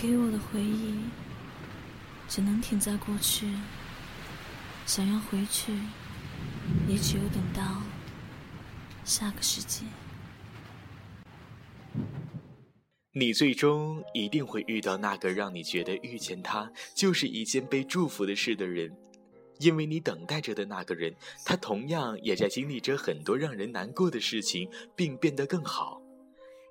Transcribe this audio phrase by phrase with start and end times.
[0.00, 0.94] 给我的回忆，
[2.26, 3.46] 只能停在过去。
[4.86, 5.74] 想要回去，
[6.88, 7.82] 也只有等到
[9.04, 9.84] 下个世纪。
[13.12, 18.90] 你最终一定会遇到那个让你觉得遇见他就是一件被祝福的事的人，
[19.58, 21.14] 因为你等待着的那个人，
[21.44, 26.00] 他同样也在经历着很多让人难过的事情，并变得更好，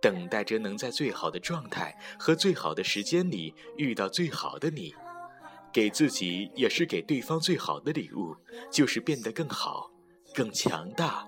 [0.02, 4.94] 等待着能在最好的状态和最好的时间里遇到最好的你，
[5.72, 8.36] 给自己也是给对方最好的礼物，
[8.72, 9.92] 就是变得更好、
[10.34, 11.28] 更强大、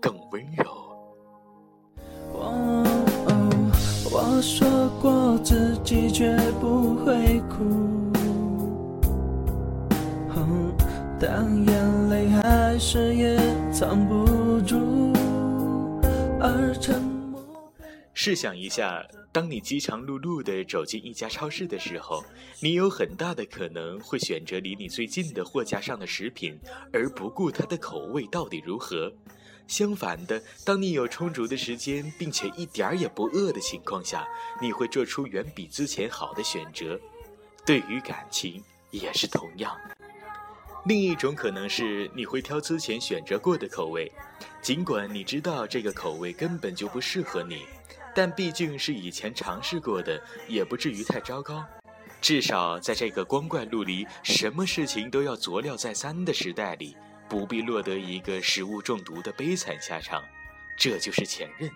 [0.00, 0.88] 更温柔。
[4.10, 8.12] 我说过自己绝不会哭，
[11.20, 13.36] 但眼泪还是也
[13.72, 15.12] 藏不住。
[16.40, 17.07] 而沉。
[18.20, 22.24] 试想一下，当你饥肠辘辘地走进一家超市的时候，
[22.58, 26.58] 你有很大的可能会选择离你最近的货架上的食品，
[26.92, 29.12] 而不顾它的口味到底如何。
[29.68, 34.26] 相反的，当你有充足的时间，并且一点儿也不饿的情况下，
[34.60, 36.98] 你会做出远比之前好的选择。
[37.64, 39.72] 对于感情也是同样。
[40.86, 44.10] 另一种可能是你会挑之前选择过的口味，
[44.60, 47.62] 尽管你知道这个口味根本就不适合你，
[48.18, 51.64] 但毕竟是以前尝试过的，也不至于太糟糕。
[52.20, 56.96] 至少在这个光怪陆离、什么事情都要佐料再三的时代里。
[57.28, 60.24] 不必落得一个食物中毒的悲惨下场，
[60.76, 61.70] 这就是前任。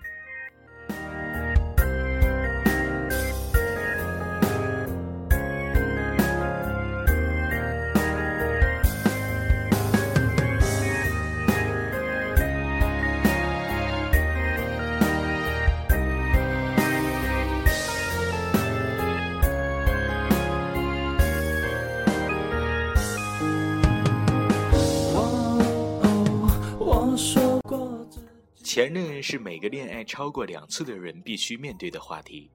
[28.74, 32.50] 前任是每个恋爱超过两次的人必须面对的话题。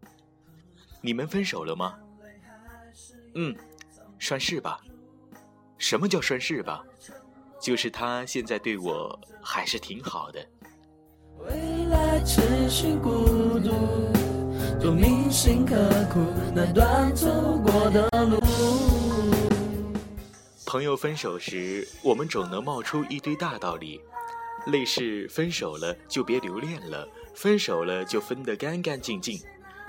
[0.99, 1.93] 你们分手了吗？
[3.35, 3.55] 嗯，
[4.17, 4.81] 算是吧。
[5.77, 6.83] 什么叫算是吧？
[7.61, 10.43] 就是他现在对我还是挺好的。
[11.37, 13.69] 未来痴心孤独，
[14.81, 15.75] 多铭心刻
[16.11, 16.19] 骨
[16.55, 17.27] 那段走
[17.59, 18.39] 过的路。
[20.65, 24.01] 朋友分手时，我们总能冒出一堆大道理。
[24.67, 29.41] 类似分手了就别留恋了，分手了就分得干干净净，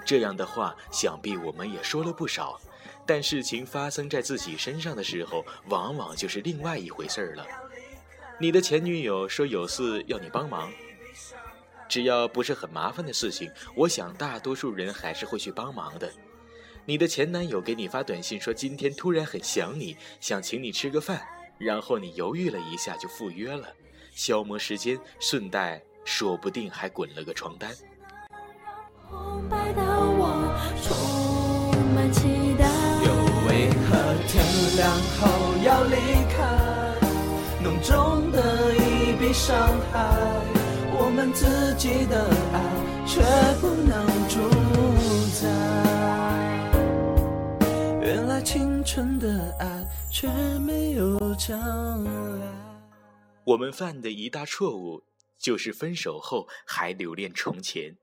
[0.05, 2.61] 这样的话想必我们也说了不少。
[3.05, 7.47] 但事情发生在自己身上的时候，往往就是另外一回事儿了。
[8.39, 10.71] 你的前女友说有事要你帮忙，
[11.89, 16.13] 只要不是很麻烦的事情，我想大多数人还是会去帮忙的。
[16.85, 21.27] 你的前男友给你发短信说今天突然很想你，想请你吃个饭，
[21.59, 23.67] 然后你犹豫了一下就赴约了。
[24.19, 27.71] 消磨时间，顺带说不定还滚了个床单。
[33.05, 33.13] 又
[33.47, 33.95] 为何
[34.27, 34.45] 天
[34.77, 34.91] 亮
[35.21, 35.23] 后
[35.63, 35.95] 要离
[36.35, 36.37] 开？
[37.63, 39.57] 浓重的一笔伤
[39.93, 39.97] 害，
[40.91, 42.61] 我们自己的爱
[43.07, 43.23] 却
[43.61, 44.35] 不能主
[45.41, 45.47] 宰。
[48.03, 50.27] 原来青春的爱却
[50.59, 51.57] 没有将
[52.41, 52.68] 来。
[53.49, 55.05] 我们犯的一大错误，
[55.39, 57.97] 就是分手后还留恋从前。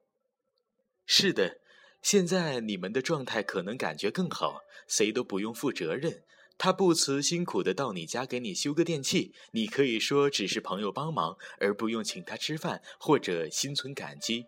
[1.06, 1.60] 是的，
[2.02, 6.24] 现在你们的状态可能感觉更好，谁都不用负责任。
[6.58, 14.48] 他不辞辛苦的到你家给你修个电器，你可以说只是朋友帮忙，而不用请他吃饭或者心存感激。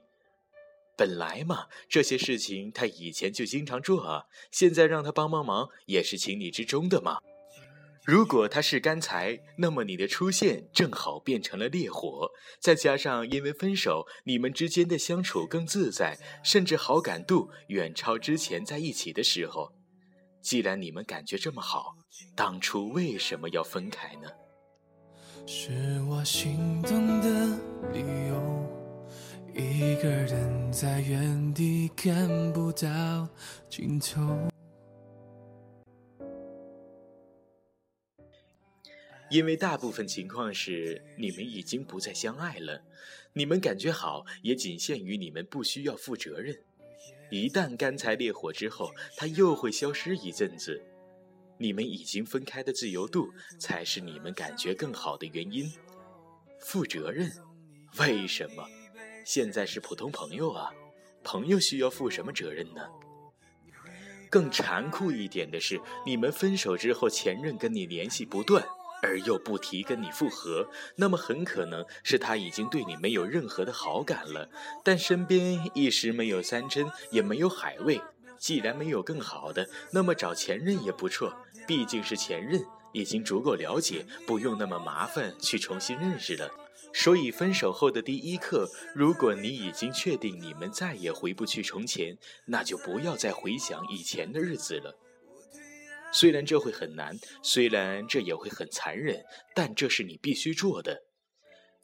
[0.96, 7.20] 本来嘛，这些事情他以前就经常做啊，现在让他帮帮忙也是情理之中的嘛。
[8.08, 12.32] 如果他是干柴，那么你的出现正好变成了烈火。
[12.62, 19.74] 再加上因为分手，你们之间的相处更自在，甚至好感度远超之前在一起的时候。
[20.42, 21.98] 既然你们感觉这么好，
[22.34, 24.30] 当初为什么要分开呢？
[25.46, 27.60] 是我心动的
[27.92, 28.00] 理
[28.30, 28.66] 由，
[29.54, 33.28] 一个人在原地看不到
[33.70, 34.48] 尽头。
[39.30, 42.82] 因为大部分情况是你们已经不再相爱了，
[43.34, 46.58] 你们感觉好也仅限于你们不需要负责任。
[47.30, 50.82] 一旦干柴烈火之后，它又会消失一阵子。
[51.58, 53.30] 你们已经分开的自由度
[53.60, 55.70] 才是你们感觉更好的原因。
[56.60, 57.32] 负责任？
[58.00, 58.66] 为什么？
[59.26, 60.72] 现在是普通朋友啊，
[61.24, 62.82] 朋友需要负什么责任呢？
[64.30, 68.66] 更残酷一点的是，你们分手之后，前任跟你联系不断，
[69.02, 74.50] 而又不提跟你复合，那么很可能是他已经对你没有任何的好感了。
[74.84, 78.02] 但身边一时没有三珍，也没有海味，
[78.38, 81.34] 既然没有更好的，那么找前任也不错，
[81.66, 86.50] 毕竟是前任，已经足够了解，不用那么麻烦去重新认识了。
[86.94, 94.98] 所以，分手后的第一刻，如果你已经确定你们再也回不去从前，那就不要再回想以前的日子了。
[96.12, 99.24] 虽然这会很难，虽然这也会很残忍，
[99.54, 101.04] 但这是你必须做的。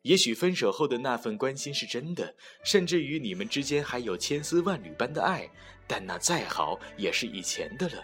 [0.04, 5.50] 也许分手后的那份关心是真的，甚至于你们之间还有千丝万缕般的爱，
[5.88, 8.04] 但那再好也是以前的了。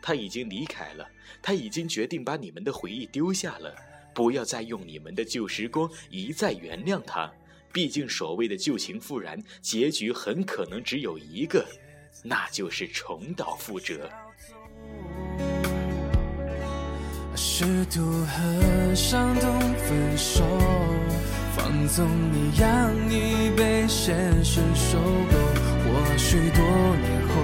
[0.00, 1.08] 他已经离开了，
[1.42, 3.74] 他已经决定把你们的回忆丢下了。
[4.14, 7.32] 不要再用你们的旧时光一再原谅他，
[7.72, 11.66] 毕竟所谓的旧情复燃，结局很可能只有一个，
[12.22, 14.08] 那就是重蹈覆辙。
[17.58, 19.58] 试图和伤痛
[19.88, 20.44] 分手，
[21.56, 24.14] 放纵你，让你被现
[24.44, 25.38] 实收购。
[25.82, 26.62] 或许多
[27.00, 27.34] 年后，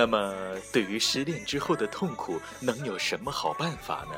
[0.00, 0.34] 那么，
[0.72, 4.16] 对于失恋之后的痛苦，能有什么好办法呢？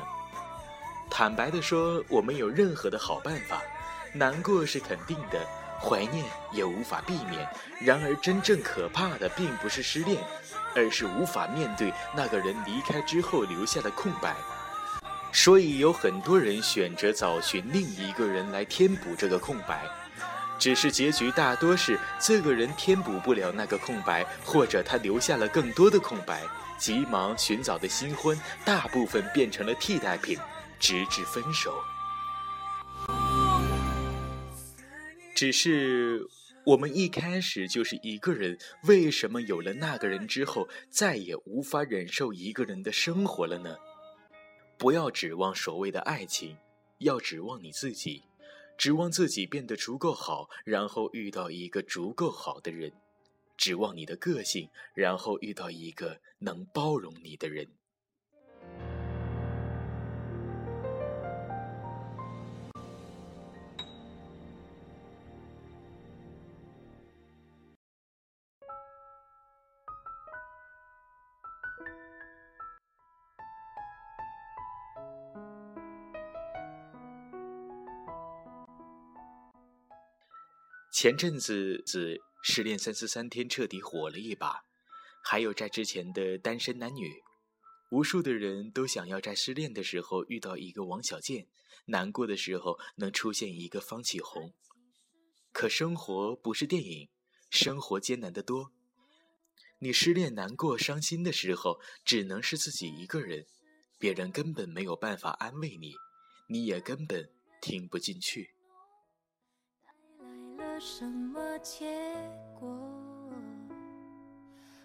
[1.09, 3.61] 坦白的说，我没有任何的好办法。
[4.13, 5.45] 难过是肯定的，
[5.81, 7.45] 怀念也无法避免。
[7.81, 10.23] 然而，真正可怕的并不是失恋，
[10.73, 14.33] 而是无法面对那个人离开之后留下的空白。
[15.33, 19.83] 所以，有很多人选择找寻另一个人来填补这个空白。
[20.63, 26.41] 只是结局大多是这个人填补不了那个空白，或者他留下了更多的空白。
[26.79, 30.37] 急忙寻找的新欢，大部分变成了替代品，
[30.79, 31.83] 直至分手。
[35.35, 36.25] 只是
[36.65, 43.75] 我们一开始就是一个人，为什么有了那个人之后，再也无法忍受一个人的生活了呢？
[44.77, 46.55] 不要指望所谓的爱情，
[46.99, 48.23] 要指望你自己。
[48.77, 52.91] 指望自己变得足够好，然后遇到一个足够好的人；
[53.55, 57.67] 指望你的个性，然后遇到一个能包容你的人。
[81.03, 84.63] 前阵子子失恋三十三天彻底火了一把，
[85.21, 87.21] 还有在之前的单身男女，
[87.91, 91.49] 无数的人都想要在失恋的时候遇到一个王小贱，
[91.87, 94.53] 难过的时候能出现一个方启红。
[95.51, 97.09] 可生活不是电影，
[97.49, 98.71] 生活艰难得多。
[99.79, 103.45] 你失恋难过伤心的时候，只能是自己一个人，
[103.99, 105.95] 别人根本没有办法安慰你，
[106.47, 107.29] 你也根本
[107.61, 108.51] 听不进去。
[110.79, 111.85] 什么结
[112.59, 112.69] 果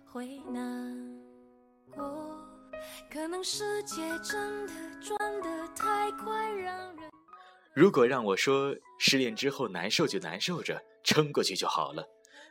[0.04, 1.20] 会难
[1.90, 2.36] 过？
[3.10, 7.10] 可能世界真的转得太快，让人……
[7.74, 12.06] 如果让我说，失恋之后难受就难受着，撑过去就好了。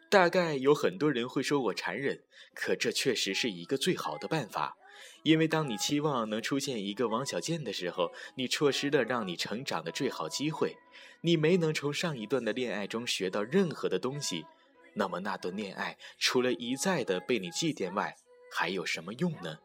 [0.10, 4.75] 大概有很多人会说我残忍，可这确实是一个最好的办法。
[5.24, 10.77] 因为当你期望能出现一个王小贱的时候，你错失了让你成长的最好机会，
[11.22, 14.46] 你没能从上一段的恋爱中学到任何的东西，
[14.94, 18.16] 那么那段恋爱除了一再的被你祭奠外，
[18.51, 19.58] 还有什么用呢？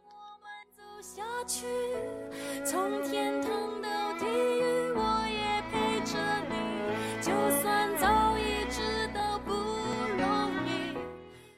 [2.65, 3.72] 从天堂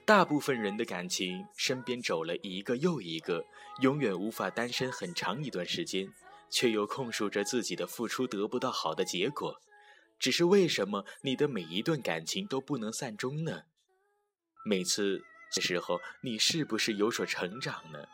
[0.07, 3.47] 大部分人的感情，身边走了一个又一个。
[3.81, 6.13] 永远无法单身很长一段时间，
[6.49, 9.61] 却又控诉着自己的付出得不到好的结果。
[10.19, 13.63] 只是为什么你的每一段感情都不能善终呢？
[14.65, 15.25] 每次
[15.57, 18.07] 的时候，你是不是有所成长呢？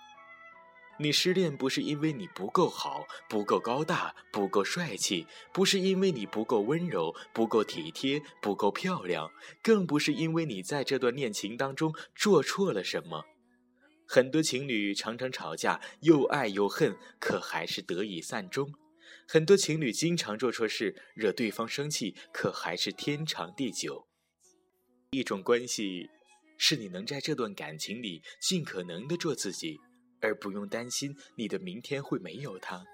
[1.02, 13.24] 你失恋不是因为你不够好、不够高大、不够帅气，不是因为你不够温柔、不够体贴、不够漂亮，更不是因为你在这段恋情当中做错了什么。
[14.06, 18.70] 很多情侣常常吵架，又爱又恨，可还是得以善终。
[19.26, 24.06] 很多情侣经常做错事，惹对方生气，可还是天长地久。
[25.12, 26.10] 一种关系，
[26.58, 29.80] 是你能在这段感情里尽可能的做自己，
[30.20, 32.84] 而不用担心你的明天会没有他。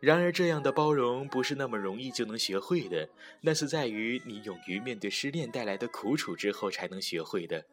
[0.00, 3.08] 然而，这样的包容不是那么容易就能学会的，
[3.40, 7.64] 那是在于你勇于面对失恋带来的苦楚之后才能学会的。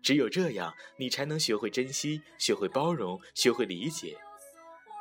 [0.00, 4.16] 只有这样，你才能学会珍惜，学会包容，学会理解。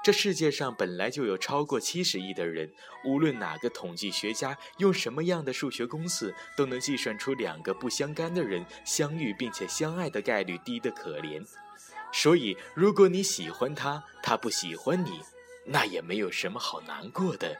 [0.04, 2.72] 这世界上本来就有超过七十亿的人，
[3.06, 11.44] 无论哪个统计学家用什么样的数学公式，都能计算出两个不相干的人相遇并且相爱的概率低得可怜。
[12.18, 15.20] 所以，如果你喜欢他，他不喜欢你，
[15.66, 17.54] 那也没有什么好难过的，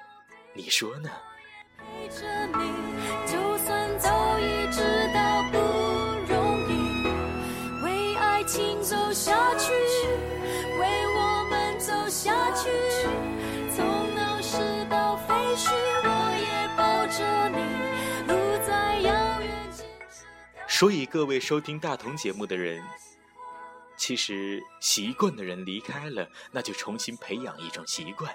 [0.54, 1.10] 你说呢？
[1.78, 2.72] 陪着你，
[3.28, 4.10] 就算走
[4.40, 4.80] 一直
[5.14, 5.58] 到不
[6.32, 9.74] 容易，为爱情走下去。
[20.68, 22.84] 所以，各位收听大同节目的人，
[24.06, 28.32] 其实习惯的人离开了，那就重新培养一种习惯；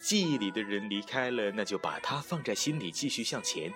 [0.00, 3.70] 记忆里的人离开了，那就把它放在心里，继续向前。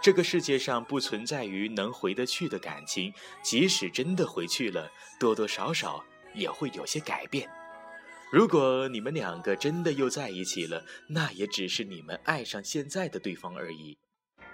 [0.00, 3.12] 这个世界上不存在于能回得去的感情，
[3.42, 4.88] 即使真的回去了，
[5.18, 7.50] 多多少少也会有些改变。
[8.30, 13.98] 如果你们两个真的又在一起了，那也只是你们爱上现在的对方而已。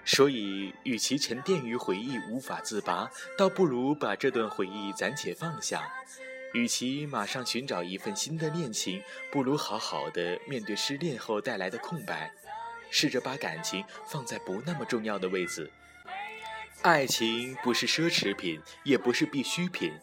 [0.05, 5.79] 所以，与其沉淀于回忆无法自拔，倒不如把这段回忆暂且放下；
[6.53, 12.29] 与其马上寻找一份新的恋情，不如好好的面对失恋后带来的空白，
[12.91, 15.71] 试着把感情放在不那么重要的位置。
[16.81, 19.93] 爱情不是奢侈品，也不是必需品，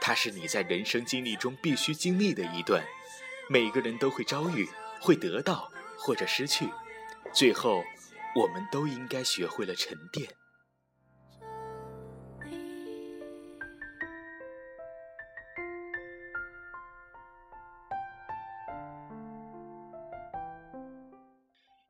[0.00, 2.84] 它是你在人生经历中必须经历的一段。
[3.48, 4.68] 每个人都会遭遇，
[5.00, 6.68] 会得到或者失去，
[7.32, 7.84] 最后。
[8.36, 10.28] 我们都应该学会了沉淀。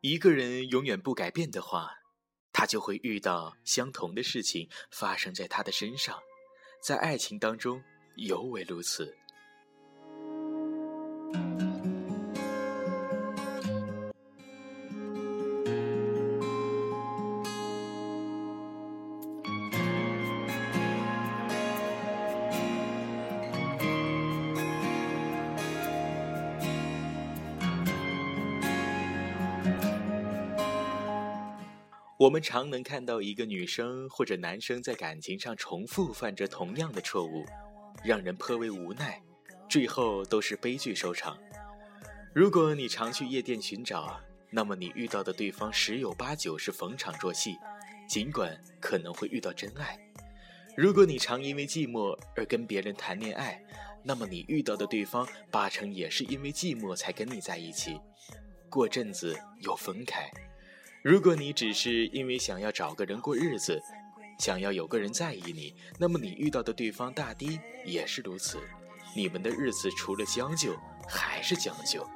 [0.00, 1.90] 一个人永远不改变的话，
[2.52, 6.18] 他就会遇到相同的事情发生在他的身上，
[6.83, 7.83] 在爱情当中
[8.16, 9.16] 尤为如此。
[32.18, 37.46] 我们常能看到一个女生或者男生在感情上重复犯着同样的错误，
[38.02, 39.22] 让人颇为无奈，
[39.68, 41.38] 最后都是悲剧收场。
[42.34, 44.20] 如果你常去夜店寻找，
[44.50, 47.56] 那么你遇到的对方十有八九是逢场作戏，
[48.08, 49.96] 尽管可能会遇到真爱。
[50.76, 53.62] 如果你常因为寂寞而跟别人谈恋爱，
[54.02, 58.00] 那么你遇到的对方八成也是因为寂寞才跟你在一起，
[58.68, 60.28] 过阵子又分开。
[61.02, 63.80] 如果你只是因为想要找个人过日子，
[64.38, 68.58] 想要有个人在意你，那么你遇到的对方大抵也是如此。
[69.14, 70.76] 你们的日子除了将就，
[71.06, 72.06] 还是将就。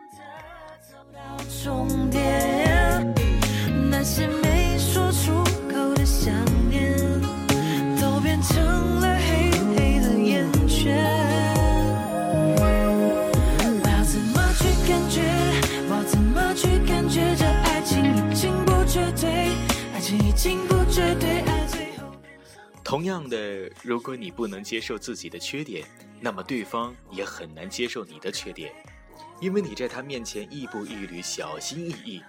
[3.90, 6.34] 那些没说出口的想
[6.68, 6.98] 念，
[8.00, 9.01] 都变成
[22.92, 25.82] 同样的，如果你不能接受自己的缺点，
[26.20, 28.70] 那么对方也很难接受你的缺点，
[29.40, 32.22] 因为你在他面前亦步亦趋、小心翼翼。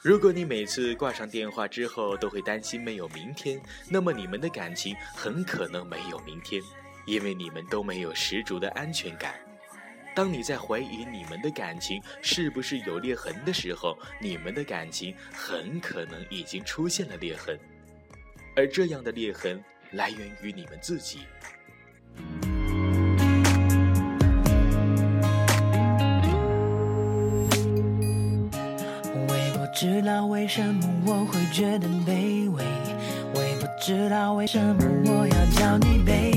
[0.00, 6.62] 如果你每次挂上电话之后都会担心没有明天，那么你们的感情很可能没有明天，
[7.04, 9.34] 因为你们都没有十足的安全感。
[10.14, 17.58] 当你在怀疑你们的感情是不是有裂痕的时候，你们的感情很可能已经出现了裂痕，
[18.54, 19.60] 而这样的裂痕
[19.92, 21.20] 来源于你们自己。
[29.28, 32.64] 我也不知道为什么我会觉得卑微，
[33.34, 36.35] 我也不知道为什么我要叫你 baby。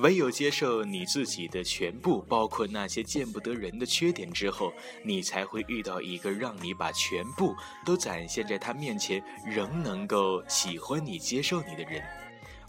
[0.00, 4.72] 唯有接受你自己的全部，包括那些见不得人的缺点之后，
[5.04, 7.54] 你才会遇到一个让你把全部
[7.84, 12.02] 都展现在他面前，仍能够喜欢你、接受你的人。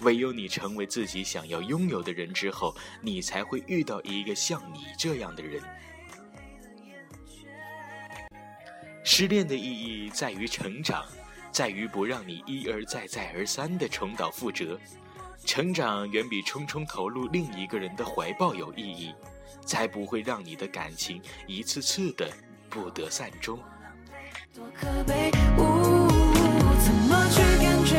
[0.01, 5.61] 唯有你成为自己想要拥有的人之后，你才会遇到一个像你这样的人。
[9.03, 11.05] 失恋的意义在于成长，
[11.49, 14.77] 在于不让你一而再、再而三的重蹈覆辙。
[15.45, 19.13] 成长远比匆匆投入另一个人的怀抱有意义，
[19.65, 22.29] 才不会让你的感情一次次的
[22.69, 23.59] 不得善终。
[24.53, 27.97] 多可悲，怎么去感觉？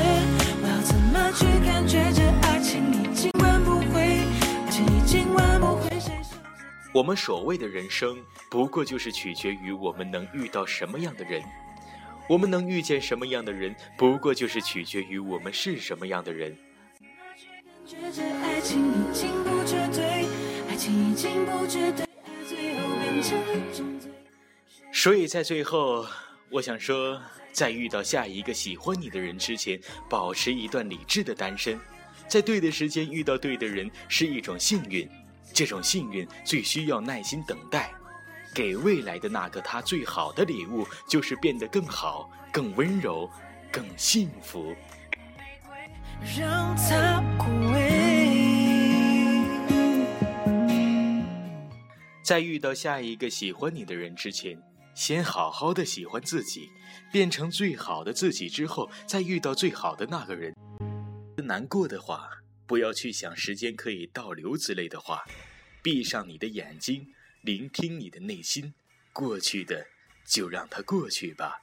[0.63, 4.01] 我要怎么去感觉这爱情已经挽不回，
[4.65, 5.91] 爱情已经挽不回。
[6.95, 8.19] 我们所谓的人生，
[8.51, 11.43] 不过就是取决于我们能遇到什么样的人，
[12.29, 16.57] 我们能遇见什么样的人，不过就是取决于我们是什么样的人。
[24.93, 26.07] 所以在最后，
[26.49, 27.21] 我想说，
[27.53, 31.79] 在遇到下一个喜欢你的人之前，保持一段理智的单身。
[32.29, 35.09] 在对的时间遇到对的人是一种幸运，
[35.53, 37.91] 这种幸运最需要耐心等待。
[38.55, 43.29] 给未来的那个他最好的礼物，就是变得更好、更温柔、
[43.71, 44.75] 更幸福。
[46.39, 47.82] 让它枯萎。
[52.23, 54.61] 在遇到下一个喜欢你的人之前，
[54.95, 56.71] 先好好的喜欢自己，
[57.11, 60.55] 变成最好的自己之后，再遇到最好的那个人。
[61.37, 62.31] 难过的话，
[62.67, 65.25] 不要去想时间可以倒流之类的话，
[65.83, 67.13] 闭上你的眼睛，
[67.43, 68.75] 聆听你的内心。
[69.13, 69.87] 过去的
[70.25, 71.61] 就让它过去吧。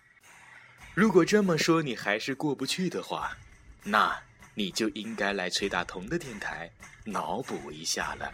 [0.94, 3.38] 如果这么说你还是过不去的话，
[3.84, 4.20] 那。
[4.56, 6.70] 你就应该来崔大同的电台
[7.06, 8.34] 脑补一下了。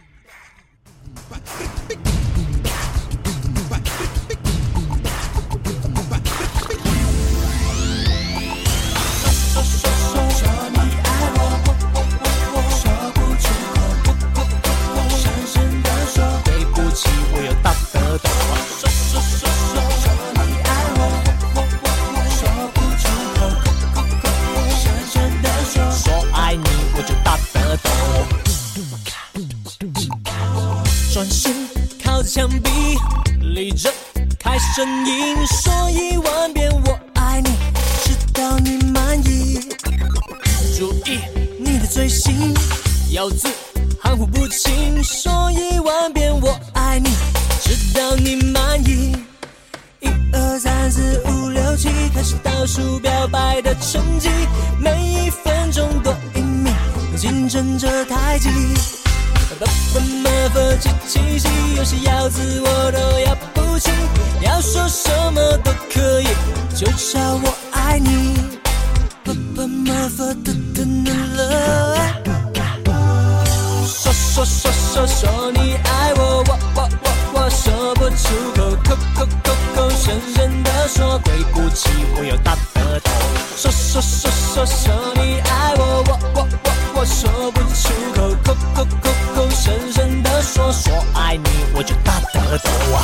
[32.56, 32.98] 墙壁
[33.41, 33.91] 立着，
[34.39, 37.50] 开声音说一万遍我爱你，
[38.04, 39.60] 直到你满意。
[40.78, 41.20] 注意
[41.60, 42.54] 你的嘴型，
[43.12, 43.50] 咬字
[44.02, 47.10] 含糊不清，说一万遍我爱你，
[47.62, 49.18] 直到你满意。
[50.00, 54.30] 一二三四五六七，开始倒数表白的成绩，
[54.80, 56.70] 每一分钟多一米，
[57.18, 58.50] 竞争着太极。
[59.60, 63.94] 不不么不七七七，有些咬字我都要不清，
[64.41, 66.28] 要说什么都可以，
[66.76, 68.36] 就叫我爱你。
[69.24, 70.86] 不不么不的的
[71.38, 71.41] 了，
[73.88, 78.24] 说说说说说你爱我，我我我我说不出
[78.56, 80.04] 口，口口口口声
[80.36, 83.10] 声的说，对不起我又大舌头。
[83.56, 86.68] 说说说说说你爱我，我我我
[87.00, 88.14] 我说不出，口
[91.78, 93.04] 我就大得抖啊！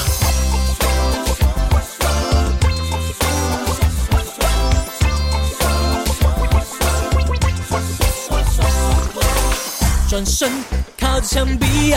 [10.09, 10.49] 转身
[10.97, 11.95] 靠着墙壁，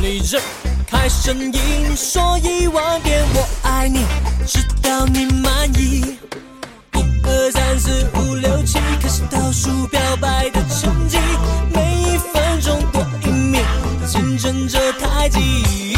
[0.00, 0.40] 立着
[0.86, 4.06] 开声音说一万遍我爱你，
[4.46, 6.16] 直到你满意。
[6.94, 11.18] 一二三四五六七，开始倒数表白的成绩，
[11.70, 13.62] 每一分钟多一秒。
[14.06, 15.93] 竞争着太极，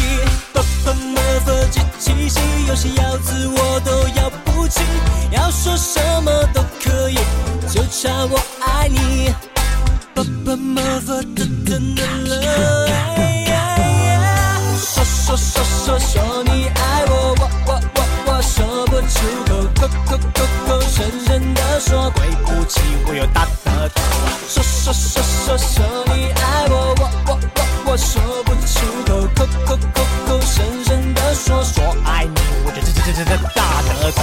[28.77, 32.31] 出口，口口口口声声的说说爱你，
[32.65, 34.21] 我这这这这这大得头。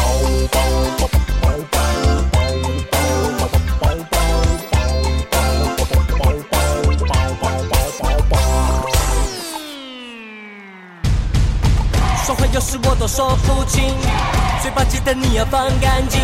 [12.26, 13.84] 说话有时我都说不清，
[14.62, 16.22] 嘴巴记得你要放干净。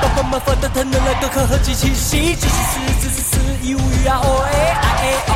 [0.00, 5.31] 爸爸妈妈的疼的那个可和机器戏，只是四字四四一无语啊哦哎啊哎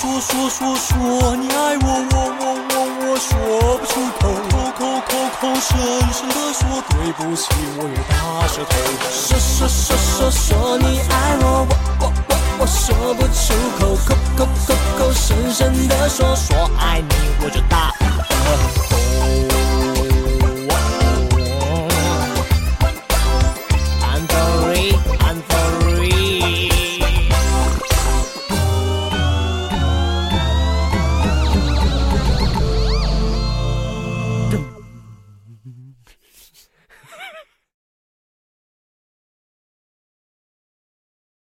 [0.00, 5.76] 说说说说你爱我我我我我说不出口口口口口声
[6.10, 8.72] 声的说对不起我有大舌头
[9.10, 18.79] 说说说说说你爱我我我我我说不出口口口口口声声的说说爱你我就大舌头